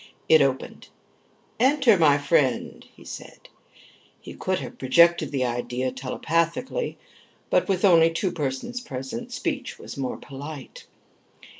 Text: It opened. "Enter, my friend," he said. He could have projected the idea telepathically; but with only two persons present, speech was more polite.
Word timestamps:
It 0.27 0.41
opened. 0.41 0.87
"Enter, 1.59 1.95
my 1.95 2.17
friend," 2.17 2.83
he 2.95 3.05
said. 3.05 3.49
He 4.19 4.33
could 4.33 4.57
have 4.57 4.79
projected 4.79 5.29
the 5.29 5.45
idea 5.45 5.91
telepathically; 5.91 6.97
but 7.51 7.67
with 7.69 7.85
only 7.85 8.09
two 8.11 8.31
persons 8.31 8.81
present, 8.81 9.31
speech 9.31 9.77
was 9.77 9.97
more 9.97 10.17
polite. 10.17 10.87